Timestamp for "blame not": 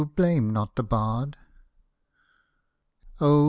0.15-0.73